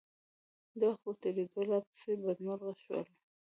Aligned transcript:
د 0.79 0.81
وخت 0.89 1.01
په 1.05 1.11
تېرېدو 1.21 1.59
لا 1.69 1.79
پسې 1.87 2.11
بدمرغه 2.23 2.73
شول. 2.83 3.05